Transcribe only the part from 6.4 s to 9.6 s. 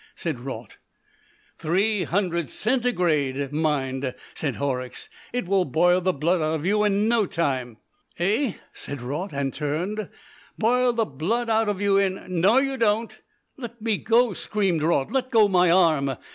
out of you in no time." "Eigh?" said Raut, and